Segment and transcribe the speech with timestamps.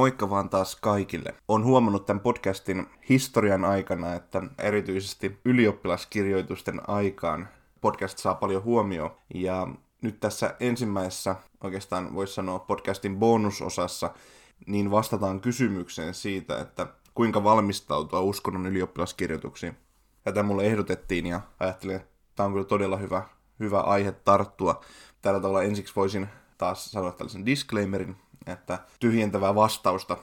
[0.00, 1.34] Moikka vaan taas kaikille.
[1.48, 7.48] On huomannut tämän podcastin historian aikana, että erityisesti ylioppilaskirjoitusten aikaan
[7.80, 9.10] podcast saa paljon huomioon.
[9.34, 9.68] Ja
[10.02, 14.10] nyt tässä ensimmäisessä, oikeastaan voisi sanoa podcastin bonusosassa,
[14.66, 19.76] niin vastataan kysymykseen siitä, että kuinka valmistautua uskonnon ylioppilaskirjoituksiin.
[20.22, 23.22] Tätä mulle ehdotettiin ja ajattelin, että tämä on kyllä todella hyvä,
[23.60, 24.80] hyvä aihe tarttua.
[25.22, 26.28] Tällä tavalla ensiksi voisin
[26.58, 30.16] taas sanoa tällaisen disclaimerin, että tyhjentävää vastausta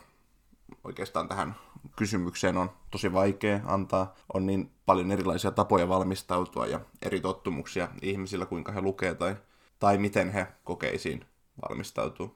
[0.84, 1.56] oikeastaan tähän
[1.96, 4.16] kysymykseen on tosi vaikea antaa.
[4.34, 9.36] On niin paljon erilaisia tapoja valmistautua ja eri tottumuksia ihmisillä, kuinka he lukee tai,
[9.80, 11.26] tai miten he kokeisiin
[11.70, 12.36] valmistautuu.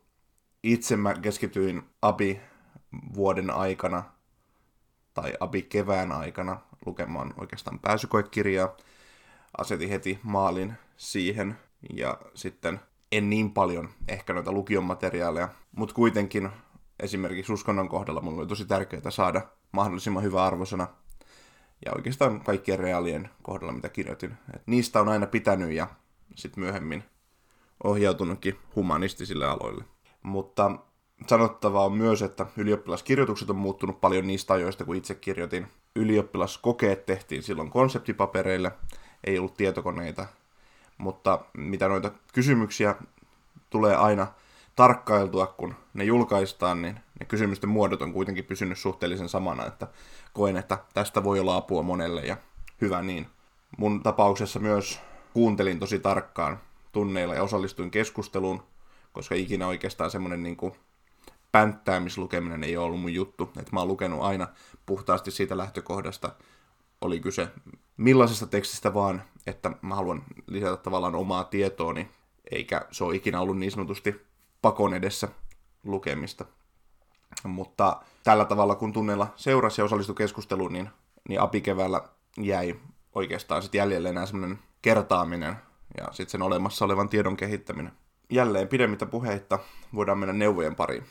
[0.63, 4.03] Itse mä keskityin ABI-vuoden aikana
[5.13, 8.77] tai ABI-kevään aikana lukemaan oikeastaan pääsykoekirjaa.
[9.57, 11.57] Asetin heti maalin siihen
[11.93, 12.79] ja sitten
[13.11, 16.49] en niin paljon ehkä noita lukion materiaaleja, mutta kuitenkin
[16.99, 20.87] esimerkiksi uskonnon kohdalla mulle oli tosi tärkeää saada mahdollisimman hyvä arvosana.
[21.85, 24.33] Ja oikeastaan kaikkien reaalien kohdalla, mitä kirjoitin.
[24.55, 25.87] Et niistä on aina pitänyt ja
[26.35, 27.03] sitten myöhemmin
[27.83, 29.83] ohjautunutkin humanistisille aloille.
[30.23, 30.71] Mutta
[31.27, 35.67] sanottavaa on myös, että ylioppilaskirjoitukset on muuttunut paljon niistä ajoista, kun itse kirjoitin.
[35.95, 38.71] Ylioppilaskokeet tehtiin silloin konseptipapereille,
[39.23, 40.27] ei ollut tietokoneita,
[41.01, 42.95] mutta mitä noita kysymyksiä
[43.69, 44.27] tulee aina
[44.75, 49.87] tarkkailtua, kun ne julkaistaan, niin ne kysymysten muodot on kuitenkin pysynyt suhteellisen samana, että
[50.33, 52.37] koen, että tästä voi olla apua monelle ja
[52.81, 53.27] hyvä niin.
[53.77, 54.99] Mun tapauksessa myös
[55.33, 56.59] kuuntelin tosi tarkkaan
[56.91, 58.63] tunneilla ja osallistuin keskusteluun,
[59.13, 60.73] koska ikinä oikeastaan semmoinen niin kuin
[61.51, 63.51] pänttäämislukeminen ei ole ollut mun juttu.
[63.59, 64.47] Että mä oon lukenut aina
[64.85, 66.31] puhtaasti siitä lähtökohdasta,
[67.01, 67.47] oli kyse
[67.97, 72.11] millaisesta tekstistä vaan, että mä haluan lisätä tavallaan omaa tietooni,
[72.51, 74.25] eikä se ole ikinä ollut niin sanotusti
[74.61, 75.27] pakon edessä
[75.83, 76.45] lukemista.
[77.43, 80.89] Mutta tällä tavalla, kun tunneilla seurasi ja osallistui keskusteluun, niin,
[81.29, 82.01] niin apikeväällä
[82.37, 82.75] jäi
[83.15, 85.55] oikeastaan sitten jäljelle enää semmoinen kertaaminen
[85.97, 87.91] ja sitten sen olemassa olevan tiedon kehittäminen.
[88.29, 89.59] Jälleen pidemmittä puheitta
[89.95, 91.03] voidaan mennä neuvojen pariin.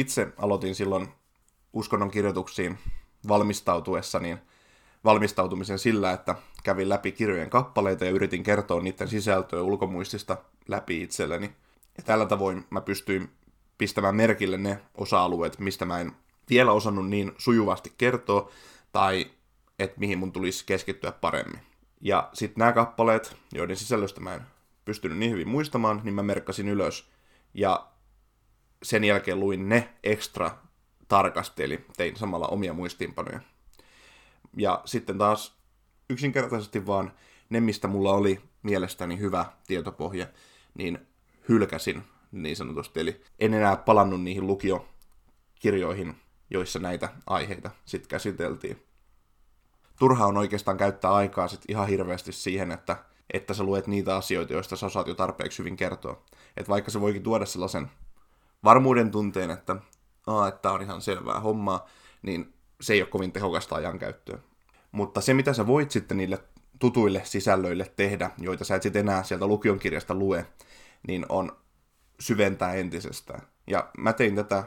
[0.00, 1.08] Itse aloitin silloin
[1.72, 2.78] uskonnon kirjoituksiin
[3.28, 4.38] valmistautuessa, niin
[5.04, 6.34] valmistautumisen sillä, että
[6.64, 10.36] kävin läpi kirjojen kappaleita ja yritin kertoa niiden sisältöä ulkomuistista
[10.68, 11.52] läpi itselleni.
[11.96, 13.30] Ja tällä tavoin mä pystyin
[13.78, 16.12] pistämään merkille ne osa-alueet, mistä mä en
[16.50, 18.50] vielä osannut niin sujuvasti kertoa,
[18.92, 19.30] tai
[19.78, 21.60] että mihin mun tulisi keskittyä paremmin.
[22.00, 24.42] Ja sitten nämä kappaleet, joiden sisällöstä mä en
[24.84, 27.10] pystynyt niin hyvin muistamaan, niin mä merkkasin ylös.
[27.54, 27.86] Ja
[28.82, 30.58] sen jälkeen luin ne ekstra
[31.08, 33.40] tarkasti, eli tein samalla omia muistiinpanoja.
[34.56, 35.56] Ja sitten taas
[36.10, 37.12] yksinkertaisesti vaan
[37.50, 40.26] ne, mistä mulla oli mielestäni hyvä tietopohja,
[40.74, 40.98] niin
[41.48, 43.00] hylkäsin niin sanotusti.
[43.00, 46.16] Eli en enää palannut niihin lukiokirjoihin,
[46.50, 48.82] joissa näitä aiheita sitten käsiteltiin.
[49.98, 52.96] Turha on oikeastaan käyttää aikaa sit ihan hirveästi siihen, että,
[53.32, 56.22] että sä luet niitä asioita, joista sä osaat jo tarpeeksi hyvin kertoa.
[56.56, 57.90] Et vaikka se voikin tuoda sellaisen
[58.66, 59.76] varmuuden tunteen, että
[60.26, 61.86] Aa, että on ihan selvää hommaa,
[62.22, 64.38] niin se ei ole kovin tehokasta ajankäyttöä.
[64.92, 66.38] Mutta se, mitä sä voit sitten niille
[66.78, 70.46] tutuille sisällöille tehdä, joita sä et sitten enää sieltä lukion kirjasta lue,
[71.06, 71.56] niin on
[72.20, 73.42] syventää entisestään.
[73.66, 74.64] Ja mä tein tätä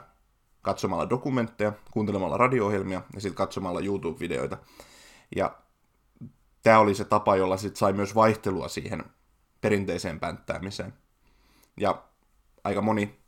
[0.61, 4.57] katsomalla dokumentteja, kuuntelemalla radio-ohjelmia ja sitten katsomalla YouTube-videoita.
[5.35, 5.57] Ja
[6.63, 9.03] tämä oli se tapa, jolla sit sai myös vaihtelua siihen
[9.61, 10.93] perinteiseen pänttäämiseen.
[11.79, 12.03] Ja
[12.63, 13.18] aika moni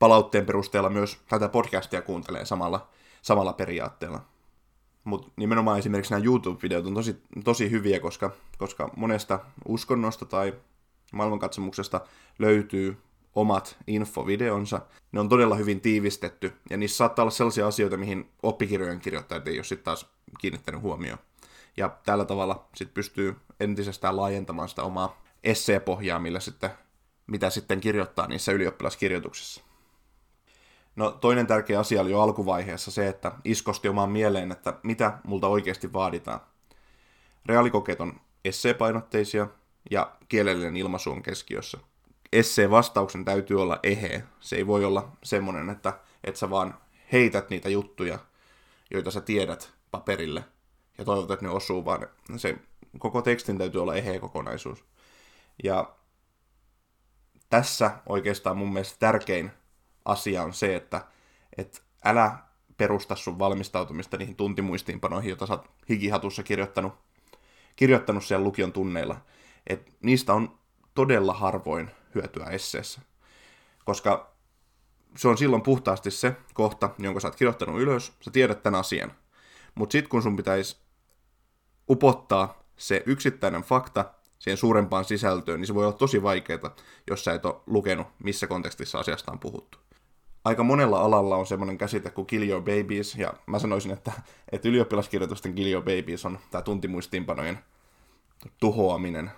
[0.00, 2.88] palautteen perusteella myös tätä podcastia kuuntelee samalla,
[3.22, 4.20] samalla periaatteella.
[5.04, 10.54] Mutta nimenomaan esimerkiksi nämä YouTube-videot on tosi, tosi hyviä, koska, koska monesta uskonnosta tai
[11.12, 12.00] maailmankatsomuksesta
[12.38, 12.96] löytyy
[13.34, 14.80] omat infovideonsa.
[15.12, 19.58] Ne on todella hyvin tiivistetty, ja niissä saattaa olla sellaisia asioita, mihin oppikirjojen kirjoittajat ei
[19.58, 20.06] ole sitten taas
[20.40, 21.18] kiinnittänyt huomioon.
[21.76, 26.70] Ja tällä tavalla sitten pystyy entisestään laajentamaan sitä omaa esseepohjaa, millä sitten,
[27.26, 29.69] mitä sitten kirjoittaa niissä ylioppilaskirjoituksissa.
[30.96, 35.48] No toinen tärkeä asia oli jo alkuvaiheessa se, että iskosti omaan mieleen, että mitä multa
[35.48, 36.40] oikeasti vaaditaan.
[37.46, 39.46] Reaalikokeet on esseepainotteisia
[39.90, 41.78] ja kielellinen ilmaisu on keskiössä.
[42.32, 44.22] Esseen vastauksen täytyy olla eheä.
[44.40, 45.92] Se ei voi olla semmoinen, että,
[46.24, 46.74] että sä vaan
[47.12, 48.18] heität niitä juttuja,
[48.90, 50.44] joita sä tiedät paperille,
[50.98, 52.06] ja toivot, että ne osuu, vaan
[52.36, 52.56] se
[52.98, 54.84] koko tekstin täytyy olla eheä kokonaisuus.
[55.64, 55.94] Ja
[57.48, 59.50] tässä oikeastaan mun mielestä tärkein
[60.04, 61.06] asia on se, että
[61.58, 62.38] et älä
[62.76, 66.92] perusta sun valmistautumista niihin tuntimuistiinpanoihin, joita sä oot hikihatussa kirjoittanut,
[67.76, 69.16] kirjoittanut siellä lukion tunneilla.
[69.66, 70.58] Et niistä on
[70.94, 73.00] todella harvoin hyötyä esseessä.
[73.84, 74.32] Koska
[75.16, 79.12] se on silloin puhtaasti se kohta, jonka sä oot kirjoittanut ylös, sä tiedät tämän asian.
[79.74, 80.76] Mutta sitten kun sun pitäisi
[81.90, 84.04] upottaa se yksittäinen fakta
[84.38, 86.76] siihen suurempaan sisältöön, niin se voi olla tosi vaikeaa,
[87.10, 89.78] jos sä et ole lukenut, missä kontekstissa asiasta on puhuttu.
[90.44, 94.12] Aika monella alalla on semmoinen käsite kuin kill your babies, ja mä sanoisin, että,
[94.52, 97.58] että ylioppilaskirjoitusten kill your babies on tämä tuntimuistiinpanojen
[98.60, 99.30] tuhoaminen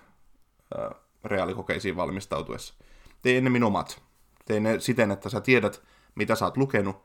[0.79, 0.95] ää,
[1.25, 2.75] reaalikokeisiin valmistautuessa.
[3.23, 4.03] Tee ennemmin omat.
[4.45, 5.83] Tee ne siten, että sä tiedät,
[6.15, 7.05] mitä sä oot lukenut,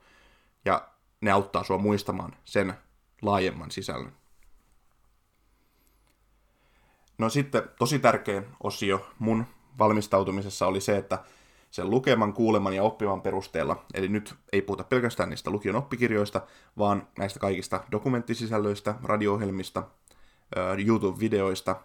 [0.64, 0.88] ja
[1.20, 2.74] ne auttaa sua muistamaan sen
[3.22, 4.12] laajemman sisällön.
[7.18, 9.46] No sitten tosi tärkeä osio mun
[9.78, 11.18] valmistautumisessa oli se, että
[11.70, 16.40] sen lukeman, kuuleman ja oppiman perusteella, eli nyt ei puhuta pelkästään niistä lukion oppikirjoista,
[16.78, 19.82] vaan näistä kaikista dokumenttisisällöistä, radio-ohjelmista,
[20.86, 21.76] YouTube-videoista,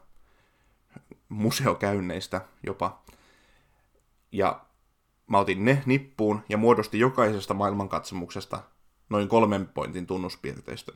[1.29, 3.03] museokäynneistä jopa.
[4.31, 4.61] Ja
[5.27, 8.59] mä otin ne nippuun ja muodostin jokaisesta maailmankatsomuksesta
[9.09, 10.93] noin kolmen pointin tunnuspiirteistö.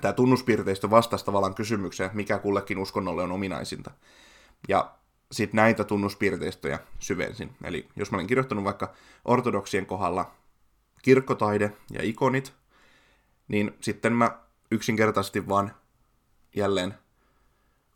[0.00, 3.90] Tämä tunnuspiirteistö vastasi tavallaan kysymykseen, mikä kullekin uskonnolle on ominaisinta.
[4.68, 4.94] Ja
[5.32, 7.56] sitten näitä tunnuspiirteistöjä syvensin.
[7.64, 8.94] Eli jos mä olen kirjoittanut vaikka
[9.24, 10.34] ortodoksien kohdalla
[11.02, 12.52] kirkkotaide ja ikonit,
[13.48, 14.38] niin sitten mä
[14.70, 15.74] yksinkertaisesti vaan
[16.56, 16.94] jälleen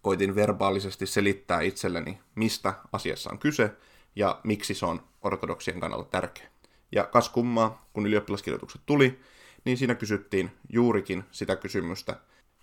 [0.02, 3.70] koitin verbaalisesti selittää itselleni, mistä asiassa on kyse
[4.16, 6.48] ja miksi se on ortodoksien kannalta tärkeä.
[6.92, 9.20] Ja kas kummaa, kun ylioppilaskirjoitukset tuli,
[9.64, 12.16] niin siinä kysyttiin juurikin sitä kysymystä,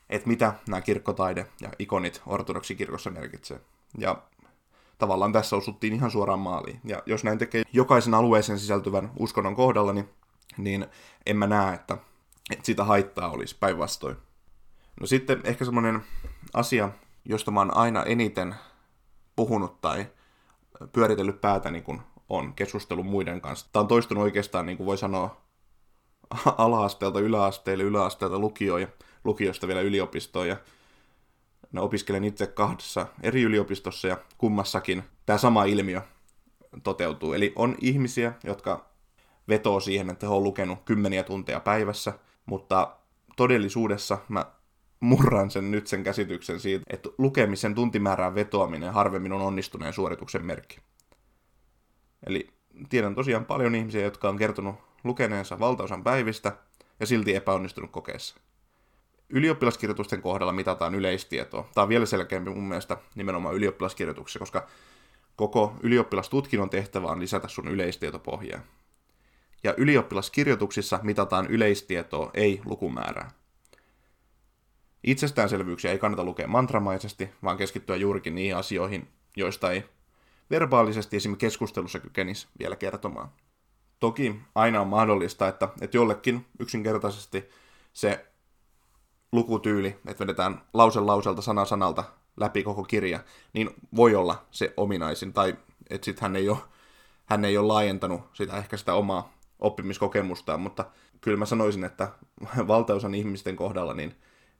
[0.09, 3.59] että mitä nämä kirkkotaide ja ikonit ortodoksikirkossa merkitsee.
[3.97, 4.23] Ja
[4.97, 6.79] tavallaan tässä osuttiin ihan suoraan maaliin.
[6.83, 10.09] Ja jos näin tekee jokaisen alueeseen sisältyvän uskonnon kohdalla, niin,
[10.57, 10.87] niin
[11.25, 11.97] en mä näe, että,
[12.51, 14.17] että sitä haittaa olisi päinvastoin.
[14.99, 16.03] No sitten ehkä semmoinen
[16.53, 16.89] asia,
[17.25, 18.55] josta mä oon aina eniten
[19.35, 20.05] puhunut tai
[20.91, 23.67] pyöritellyt päätäni, kun on keskustellut muiden kanssa.
[23.73, 25.41] Tämä on toistunut oikeastaan, niin kuin voi sanoa,
[26.57, 28.87] ala-asteelta yläasteelle, yläasteelta lukioon ja
[29.23, 30.47] lukiosta vielä yliopistoon.
[30.47, 30.57] Ja
[31.71, 36.01] no, opiskelen itse kahdessa eri yliopistossa ja kummassakin tämä sama ilmiö
[36.83, 37.33] toteutuu.
[37.33, 38.89] Eli on ihmisiä, jotka
[39.47, 42.13] vetoo siihen, että he on lukenut kymmeniä tunteja päivässä,
[42.45, 42.95] mutta
[43.35, 44.45] todellisuudessa mä
[44.99, 50.79] murran sen nyt sen käsityksen siitä, että lukemisen tuntimäärään vetoaminen harvemmin on onnistuneen suorituksen merkki.
[52.25, 52.49] Eli
[52.89, 56.57] tiedän tosiaan paljon ihmisiä, jotka on kertonut lukeneensa valtaosan päivistä
[56.99, 58.35] ja silti epäonnistunut kokeessa.
[59.29, 61.69] Ylioppilaskirjoitusten kohdalla mitataan yleistietoa.
[61.73, 64.67] Tämä on vielä selkeämpi mun mielestä nimenomaan ylioppilaskirjoituksessa, koska
[65.35, 68.61] koko ylioppilastutkinnon tehtävä on lisätä sun yleistietopohjaa.
[69.63, 73.31] Ja ylioppilaskirjoituksissa mitataan yleistietoa, ei lukumäärää.
[75.03, 79.83] Itsestäänselvyyksiä ei kannata lukea mantramaisesti, vaan keskittyä juurikin niihin asioihin, joista ei
[80.49, 83.29] verbaalisesti esimerkiksi keskustelussa kykenisi vielä kertomaan.
[83.99, 87.49] Toki aina on mahdollista, että, että jollekin yksinkertaisesti
[87.93, 88.25] se
[89.31, 92.03] lukutyyli, että vedetään lause lauselta sana sanalta
[92.37, 93.19] läpi koko kirja,
[93.53, 95.57] niin voi olla se ominaisin, tai
[95.89, 96.45] että sitten hän ei
[97.25, 100.85] hän ei ole laajentanut sitä ehkä sitä omaa oppimiskokemustaan, mutta
[101.21, 102.11] kyllä mä sanoisin, että
[102.67, 104.15] valtaosan ihmisten kohdalla niin,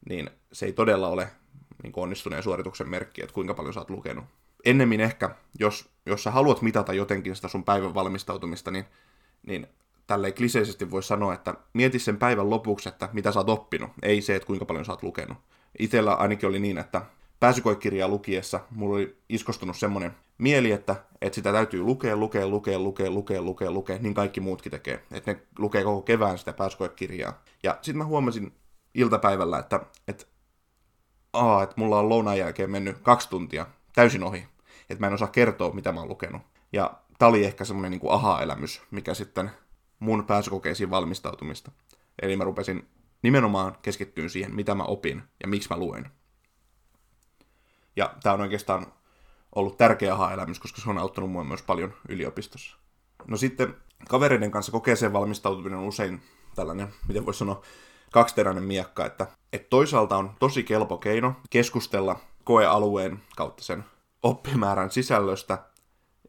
[0.09, 1.29] niin se ei todella ole
[1.83, 4.25] niin onnistuneen suorituksen merkki, että kuinka paljon sä oot lukenut.
[4.65, 8.85] Ennemmin ehkä, jos, jos sä haluat mitata jotenkin sitä sun päivän valmistautumista, niin
[9.47, 9.67] niin
[10.07, 14.21] tälleen kliseisesti voi sanoa, että mieti sen päivän lopuksi, että mitä sä oot oppinut, ei
[14.21, 15.37] se, että kuinka paljon sä oot lukenut.
[15.79, 17.01] Itellä ainakin oli niin, että
[17.39, 23.11] pääsykoekirjaa lukiessa mulla oli iskostunut semmoinen mieli, että, että sitä täytyy lukea, lukea, lukea, lukea,
[23.11, 25.03] lukea, lukea, lukea, niin kaikki muutkin tekee.
[25.11, 27.43] Että ne lukee koko kevään sitä pääsykoekirjaa.
[27.63, 28.53] Ja sitten mä huomasin
[28.93, 30.25] iltapäivällä, että, että,
[31.33, 34.47] aa, että mulla on lounaan jälkeen mennyt kaksi tuntia täysin ohi.
[34.89, 36.41] Että mä en osaa kertoa, mitä mä oon lukenut.
[36.73, 39.51] Ja tämä oli ehkä semmoinen niin aha-elämys, mikä sitten
[39.99, 41.71] mun pääsykokeisiin valmistautumista.
[42.21, 42.87] Eli mä rupesin
[43.21, 46.11] nimenomaan keskittyyn siihen, mitä mä opin ja miksi mä luen.
[47.95, 48.93] Ja tämä on oikeastaan
[49.55, 52.77] ollut tärkeä aha-elämys, koska se on auttanut mua myös paljon yliopistossa.
[53.27, 53.75] No sitten
[54.09, 56.21] kavereiden kanssa kokeeseen valmistautuminen on usein
[56.55, 57.61] tällainen, miten voisi sanoa,
[58.11, 63.83] kaksiteräinen miekka, että, että toisaalta on tosi kelpo keino keskustella koealueen kautta sen
[64.23, 65.57] oppimäärän sisällöstä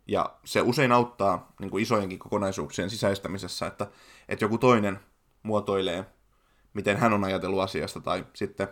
[0.09, 3.87] ja se usein auttaa niin kuin isojenkin kokonaisuuksien sisäistämisessä, että,
[4.29, 5.01] että joku toinen
[5.43, 6.05] muotoilee,
[6.75, 8.69] miten hän on ajatellut asiasta, tai sitten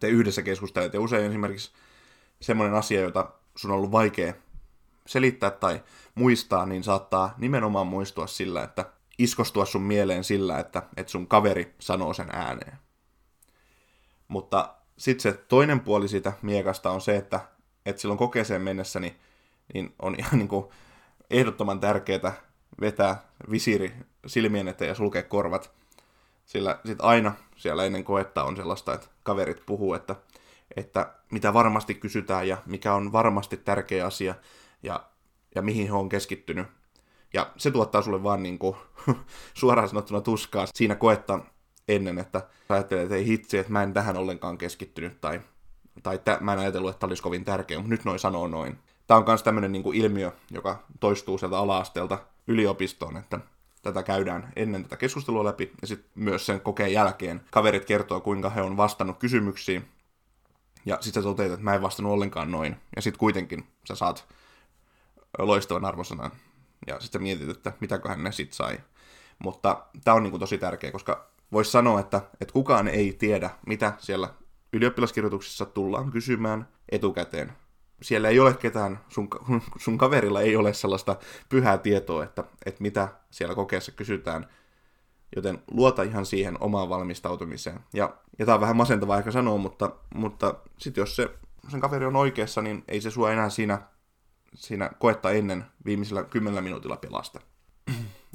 [0.00, 0.98] te yhdessä keskustelette.
[0.98, 1.70] Usein esimerkiksi
[2.40, 4.34] semmoinen asia, jota sun on ollut vaikea
[5.06, 5.82] selittää tai
[6.14, 8.84] muistaa, niin saattaa nimenomaan muistua sillä, että
[9.18, 12.78] iskostua sun mieleen sillä, että, että sun kaveri sanoo sen ääneen.
[14.28, 17.40] Mutta sitten se toinen puoli siitä miekasta on se, että,
[17.86, 19.16] että silloin kokeeseen mennessä niin,
[19.74, 20.66] niin on ihan niin kuin
[21.30, 22.32] ehdottoman tärkeää
[22.80, 23.92] vetää visiiri
[24.26, 25.72] silmien eteen ja sulkea korvat.
[26.44, 30.16] Sillä sitten aina siellä ennen koetta on sellaista, että kaverit puhuu, että,
[30.76, 34.34] että mitä varmasti kysytään ja mikä on varmasti tärkeä asia
[34.82, 35.04] ja,
[35.54, 36.66] ja mihin he on keskittynyt.
[37.34, 38.76] Ja se tuottaa sulle vaan niin kuin,
[39.54, 41.40] suoraan sanottuna tuskaa siinä koetta
[41.88, 45.40] ennen, että sä ajattelet, että ei hitsi, että mä en tähän ollenkaan keskittynyt tai,
[46.02, 48.78] tai t- mä en ajatellut, että tämä olisi kovin tärkeä, mutta nyt noin sanoo noin.
[49.10, 53.40] Tämä on myös tämmöinen niin ilmiö, joka toistuu sieltä ala-asteelta yliopistoon, että
[53.82, 58.50] tätä käydään ennen tätä keskustelua läpi ja sitten myös sen kokeen jälkeen kaverit kertoo, kuinka
[58.50, 59.88] he on vastannut kysymyksiin
[60.86, 64.28] ja sitten sä toteat, että mä en vastannut ollenkaan noin ja sitten kuitenkin sä saat
[65.38, 66.30] loistavan arvosanan
[66.86, 68.78] ja sitten mietit, että mitäköhän ne sitten sai.
[69.38, 73.92] Mutta tämä on niin tosi tärkeä, koska voisi sanoa, että, että kukaan ei tiedä, mitä
[73.98, 74.34] siellä
[74.72, 77.52] ylioppilaskirjoituksissa tullaan kysymään etukäteen.
[78.02, 79.28] Siellä ei ole ketään, sun,
[79.84, 81.16] sun kaverilla ei ole sellaista
[81.48, 84.46] pyhää tietoa, että, että mitä siellä kokeessa kysytään,
[85.36, 87.80] joten luota ihan siihen omaan valmistautumiseen.
[87.94, 91.30] Ja, ja tämä on vähän masentavaa ehkä sanoa, mutta, mutta sitten jos se,
[91.68, 93.82] sen kaveri on oikeassa, niin ei se sua enää siinä,
[94.54, 97.40] siinä koetta ennen viimeisellä kymmenellä minuutilla pelasta.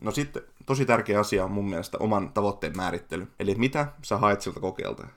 [0.02, 3.28] No sitten tosi tärkeä asia on mun mielestä oman tavoitteen määrittely.
[3.40, 5.08] Eli mitä sä haet siltä kokeelta.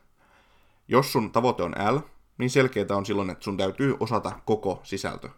[0.88, 1.98] Jos sun tavoite on L,
[2.38, 5.28] niin selkeää on silloin, että sun täytyy osata koko sisältö.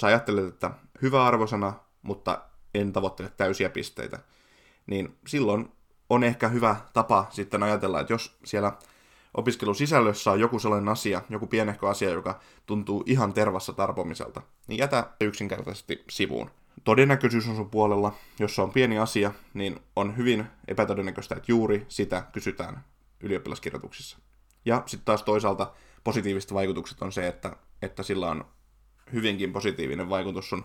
[0.00, 0.70] Sä ajattelet, että
[1.02, 2.42] hyvä arvosana, mutta
[2.74, 4.18] en tavoittele täysiä pisteitä.
[4.86, 5.72] Niin silloin
[6.10, 8.72] on ehkä hyvä tapa sitten ajatella, että jos siellä
[9.34, 15.10] opiskelusisällössä on joku sellainen asia, joku pienehkö asia, joka tuntuu ihan tervassa tarpomiselta, niin jätä
[15.20, 16.50] yksinkertaisesti sivuun
[16.86, 18.14] todennäköisyys on sun puolella.
[18.38, 22.84] Jos se on pieni asia, niin on hyvin epätodennäköistä, että juuri sitä kysytään
[23.20, 24.18] ylioppilaskirjoituksissa.
[24.64, 25.72] Ja sitten taas toisaalta
[26.06, 28.44] positiiviset vaikutukset on se, että, että sillä on
[29.12, 30.64] hyvinkin positiivinen vaikutus sun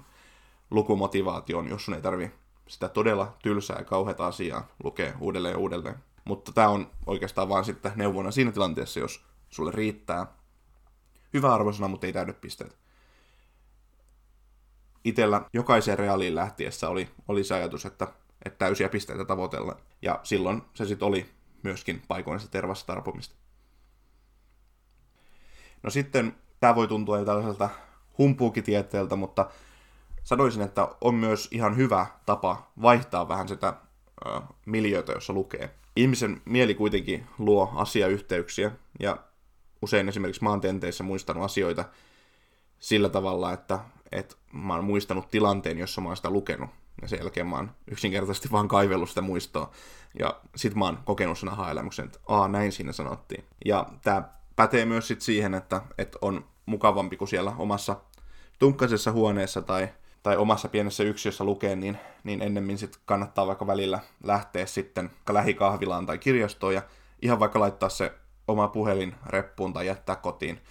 [0.71, 2.31] lukumotivaatioon, jos sun ei tarvi
[2.67, 5.95] sitä todella tylsää ja kauheata asiaa lukea uudelleen ja uudelleen.
[6.25, 10.27] Mutta tämä on oikeastaan vaan sitten neuvona siinä tilanteessa, jos sulle riittää
[11.33, 12.77] hyvä arvosana, mutta ei täydy pisteet
[15.03, 18.07] itsellä jokaisen reaaliin lähtiessä oli, oli se ajatus, että,
[18.45, 19.77] että täysiä pisteitä tavoitella.
[20.01, 21.29] Ja silloin se sitten oli
[21.63, 23.40] myöskin paikoin sitä tervassa tarpumista.
[25.83, 27.69] No sitten tämä voi tuntua jo tällaiselta
[28.17, 29.49] humpuukitieteeltä, mutta
[30.23, 33.67] sanoisin, että on myös ihan hyvä tapa vaihtaa vähän sitä
[34.27, 34.43] äh,
[35.13, 35.69] jossa lukee.
[35.95, 39.17] Ihmisen mieli kuitenkin luo asiayhteyksiä, ja
[39.81, 41.85] usein esimerkiksi maantenteissä muistanut asioita
[42.79, 43.79] sillä tavalla, että
[44.11, 46.69] että mä oon muistanut tilanteen, jossa mä oon sitä lukenut.
[47.01, 49.71] Ja sen jälkeen mä oon yksinkertaisesti vaan kaivellut sitä muistoa.
[50.19, 53.43] Ja sit mä oon kokenut sen aha-elämyksen, että aa, näin siinä sanottiin.
[53.65, 57.95] Ja tää pätee myös sit siihen, että, että on mukavampi kuin siellä omassa
[58.59, 59.89] tunkkaisessa huoneessa tai,
[60.23, 66.05] tai omassa pienessä yksiössä lukee, niin, niin ennemmin sit kannattaa vaikka välillä lähteä sitten lähikahvilaan
[66.05, 66.81] tai kirjastoon ja
[67.21, 68.13] ihan vaikka laittaa se
[68.47, 70.61] oma puhelin reppuun tai jättää kotiin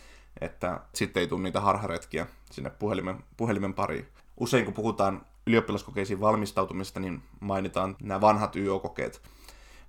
[0.40, 4.08] että sitten ei tule niitä harharetkiä sinne puhelimen, puhelimen pariin.
[4.36, 9.22] Usein kun puhutaan ylioppilaskokeisiin valmistautumista, niin mainitaan nämä vanhat YO-kokeet.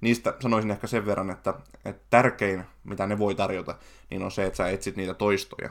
[0.01, 1.53] Niistä sanoisin ehkä sen verran, että,
[1.85, 3.75] että tärkein, mitä ne voi tarjota,
[4.09, 5.69] niin on se, että sä etsit niitä toistoja.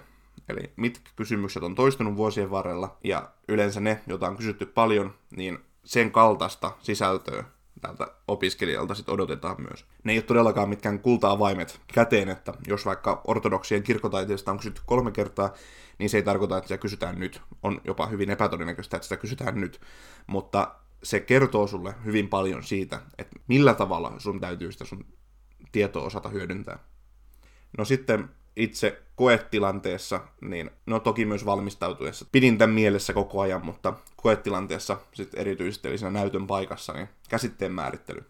[0.49, 5.58] Eli mitkä kysymykset on toistunut vuosien varrella, ja yleensä ne, joita on kysytty paljon, niin
[5.84, 7.44] sen kaltaista sisältöä
[7.80, 9.84] tältä opiskelijalta sit odotetaan myös.
[10.04, 15.10] Ne ei ole todellakaan mitkään kulta-avaimet käteen, että jos vaikka ortodoksien kirkkotaiteesta on kysytty kolme
[15.10, 15.52] kertaa,
[15.99, 17.42] niin se ei tarkoita, että sitä kysytään nyt.
[17.62, 19.80] On jopa hyvin epätodennäköistä, että sitä kysytään nyt.
[20.26, 25.04] Mutta se kertoo sulle hyvin paljon siitä, että millä tavalla sun täytyy sitä sun
[25.73, 26.78] tietoa osata hyödyntää.
[27.78, 32.26] No sitten itse koetilanteessa, niin no toki myös valmistautuessa.
[32.33, 37.73] Pidin tämän mielessä koko ajan, mutta koetilanteessa sitten erityisesti eli siinä näytön paikassa, niin käsitteen
[37.73, 38.25] määrittely.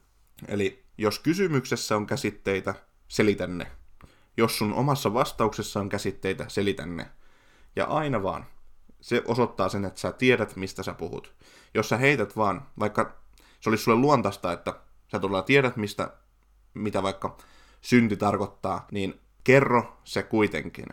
[0.49, 2.75] Eli jos kysymyksessä on käsitteitä,
[3.09, 3.67] selitä ne.
[4.37, 7.11] Jos sun omassa vastauksessa on käsitteitä, selitä ne.
[7.77, 8.47] Ja aina vaan.
[9.01, 11.35] Se osoittaa sen, että sä tiedät, mistä sä puhut.
[11.75, 13.17] Jos sä heität vaan, vaikka
[13.61, 14.75] se olisi sulle luontaista, että
[15.13, 16.11] sä todella tiedät, mistä,
[16.75, 17.37] mitä vaikka
[17.81, 20.87] synti tarkoittaa, niin kerro se kuitenkin.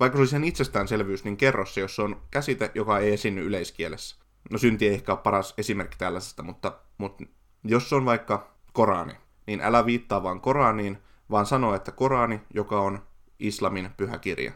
[0.00, 3.42] Vaikka se olisi ihan itsestäänselvyys, niin kerro se, jos se on käsite, joka ei esiinny
[3.42, 4.16] yleiskielessä.
[4.50, 7.24] No synti ei ehkä ole paras esimerkki tällaisesta, mutta, mutta
[7.64, 9.14] jos on vaikka Korani,
[9.46, 10.98] niin älä viittaa vaan Koraniin,
[11.30, 13.02] vaan sano, että Korani, joka on
[13.38, 14.52] islamin pyhä kirja.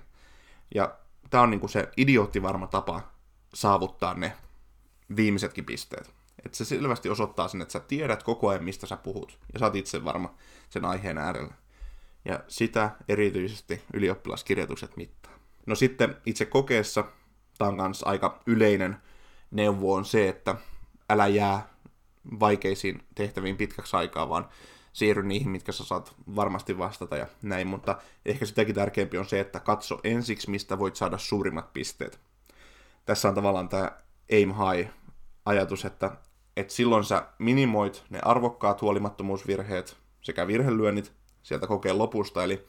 [0.75, 0.95] Ja
[1.31, 3.01] tämä on niinku se idioottivarma tapa
[3.55, 4.33] saavuttaa ne
[5.17, 6.15] viimeisetkin pisteet.
[6.45, 9.39] Että se selvästi osoittaa sen, että sä tiedät koko ajan, mistä sä puhut.
[9.53, 10.35] Ja sä oot itse varma
[10.71, 11.55] sen aiheen äärellä.
[12.25, 15.33] Ja sitä erityisesti ylioppilaskirjoitukset mittaa.
[15.67, 17.05] No sitten itse kokeessa,
[17.59, 18.97] tämä on myös aika yleinen
[19.51, 20.55] neuvo on se, että
[21.11, 21.69] älä jää
[22.41, 24.49] vaikeisiin tehtäviin pitkäksi aikaa, vaan
[24.93, 29.41] siirry niihin, mitkä sä saat varmasti vastata ja näin, mutta ehkä sitäkin tärkeämpi on se,
[29.41, 32.21] että katso ensiksi, mistä voit saada suurimmat pisteet.
[33.07, 33.91] Tässä on tavallaan tämä
[34.33, 34.91] aim high
[35.47, 36.11] ajatus, että,
[36.57, 42.67] että silloin sä minimoit ne arvokkaat huolimattomuusvirheet sekä virhelyönnit sieltä kokeen lopusta, eli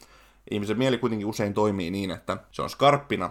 [0.52, 3.30] ihmisen mieli kuitenkin usein toimii niin, että se on skarppina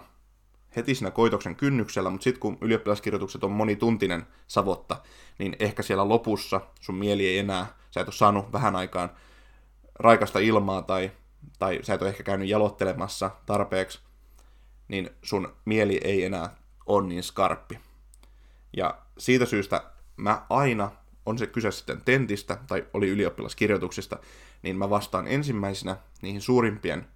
[0.75, 5.01] heti siinä koitoksen kynnyksellä, mutta sitten kun ylioppilaskirjoitukset on monituntinen savotta,
[5.39, 9.09] niin ehkä siellä lopussa sun mieli ei enää, sä et ole saanut vähän aikaan
[9.99, 11.11] raikasta ilmaa tai,
[11.59, 13.99] tai sä et ole ehkä käynyt jalottelemassa tarpeeksi,
[14.87, 17.79] niin sun mieli ei enää ole niin skarppi.
[18.77, 19.83] Ja siitä syystä
[20.17, 20.91] mä aina,
[21.25, 24.19] on se kyse sitten tentistä tai oli ylioppilaskirjoituksista,
[24.63, 27.07] niin mä vastaan ensimmäisenä niihin suurimpien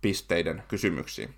[0.00, 1.34] pisteiden kysymyksiin.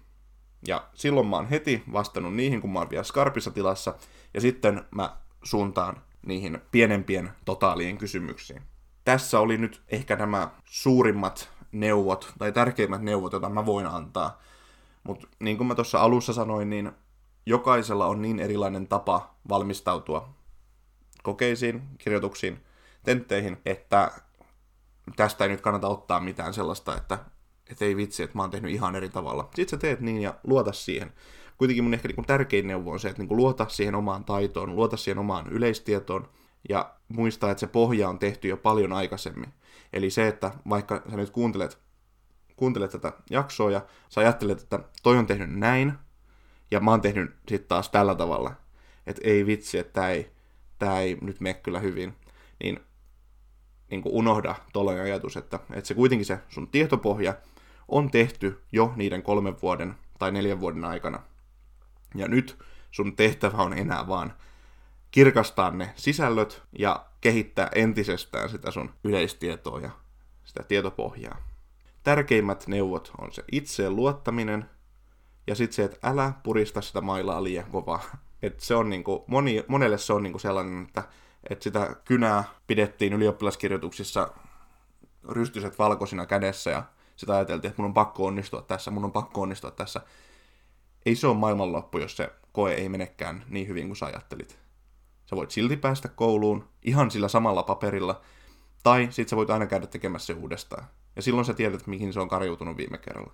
[0.66, 3.94] Ja silloin mä oon heti vastannut niihin, kun mä oon vielä skarpissa tilassa,
[4.34, 8.62] ja sitten mä suuntaan niihin pienempien totaalien kysymyksiin.
[9.04, 14.40] Tässä oli nyt ehkä nämä suurimmat neuvot, tai tärkeimmät neuvot, joita mä voin antaa.
[15.04, 16.92] Mutta niin kuin mä tuossa alussa sanoin, niin
[17.46, 20.34] jokaisella on niin erilainen tapa valmistautua
[21.22, 22.64] kokeisiin, kirjoituksiin,
[23.04, 24.10] tentteihin, että
[25.16, 27.18] tästä ei nyt kannata ottaa mitään sellaista, että
[27.70, 29.48] että ei vitsi, että mä oon tehnyt ihan eri tavalla.
[29.54, 31.12] Sitten sä teet niin ja luota siihen.
[31.58, 34.96] Kuitenkin mun ehkä niin tärkein neuvo on se, että niin luota siihen omaan taitoon, luota
[34.96, 36.28] siihen omaan yleistietoon
[36.68, 39.52] ja muistaa, että se pohja on tehty jo paljon aikaisemmin.
[39.92, 41.78] Eli se, että vaikka sä nyt kuuntelet,
[42.56, 45.92] kuuntelet tätä jaksoa ja sä ajattelet, että toi on tehnyt näin
[46.70, 48.52] ja mä oon tehnyt sitten taas tällä tavalla,
[49.06, 50.30] että ei vitsi, että tää ei,
[50.78, 52.14] tää ei nyt mene kyllä hyvin,
[52.62, 52.80] niin
[53.90, 57.34] niin unohda tuollainen ajatus, että, että se kuitenkin se sun tietopohja
[57.90, 61.22] on tehty jo niiden kolmen vuoden tai neljän vuoden aikana.
[62.14, 62.58] Ja nyt
[62.90, 64.32] sun tehtävä on enää vaan
[65.10, 69.90] kirkastaa ne sisällöt ja kehittää entisestään sitä sun yleistietoa ja
[70.44, 71.36] sitä tietopohjaa.
[72.02, 74.70] Tärkeimmät neuvot on se itseen luottaminen
[75.46, 78.02] ja sitten se, että älä purista sitä mailaa liian kovaa.
[78.42, 81.02] Et se on niinku, moni, monelle se on niinku sellainen, että,
[81.50, 84.34] että sitä kynää pidettiin ylioppilaskirjoituksissa
[85.28, 86.82] rystyset valkoisina kädessä ja
[87.20, 90.00] sitä ajateltiin, että mun on pakko onnistua tässä, mun on pakko onnistua tässä.
[91.06, 94.58] Ei se ole maailmanloppu, jos se koe ei menekään niin hyvin kuin sä ajattelit.
[95.26, 98.20] Sä voit silti päästä kouluun ihan sillä samalla paperilla,
[98.82, 100.84] tai sit sä voit aina käydä tekemässä se uudestaan.
[101.16, 103.32] Ja silloin sä tiedät, mihin se on karjuutunut viime kerralla.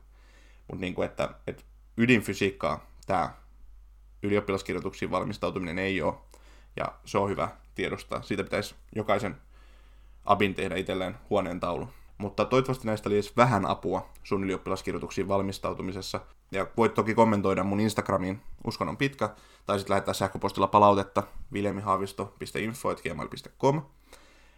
[0.69, 1.63] Mutta niin kuin, että, että
[1.97, 3.35] ydinfysiikkaa tämä
[4.23, 6.15] ylioppilaskirjoituksiin valmistautuminen ei ole,
[6.77, 8.23] ja se on hyvä tiedostaa.
[8.23, 9.37] Siitä pitäisi jokaisen
[10.25, 11.89] abin tehdä itselleen huoneen taulu.
[12.19, 16.21] Mutta toivottavasti näistä oli edes vähän apua sun ylioppilaskirjoituksiin valmistautumisessa.
[16.53, 19.31] Ja voit toki kommentoida mun Instagramiin, uskon on pitkä,
[19.67, 23.83] tai sitten lähettää sähköpostilla palautetta viljamihaavisto.info.gmail.com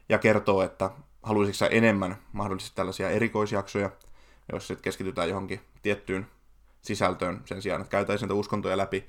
[0.09, 0.91] ja kertoo, että
[1.23, 3.91] haluaisitko enemmän mahdollisesti tällaisia erikoisjaksoja,
[4.53, 6.27] jos sitten keskitytään johonkin tiettyyn
[6.83, 9.07] sisältöön sen sijaan, että käytäisiin uskontoja läpi.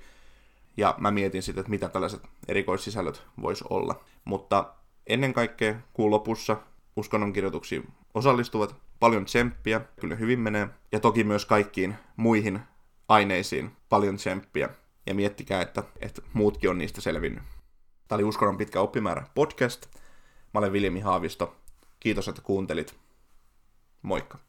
[0.77, 4.03] Ja mä mietin sitten, että mitä tällaiset erikoissisällöt vois olla.
[4.25, 4.73] Mutta
[5.07, 6.57] ennen kaikkea kuun lopussa
[6.95, 8.75] uskonnon kirjoituksiin osallistuvat.
[8.99, 10.69] Paljon tsemppiä, kyllä hyvin menee.
[10.91, 12.59] Ja toki myös kaikkiin muihin
[13.07, 14.69] aineisiin paljon tsemppiä.
[15.05, 17.43] Ja miettikää, että, että muutkin on niistä selvinnyt.
[18.07, 19.85] Tämä oli Uskonnon pitkä oppimäärä podcast.
[20.53, 21.55] Mä olen Viljami Haavisto.
[21.99, 22.95] Kiitos, että kuuntelit.
[24.01, 24.48] Moikka.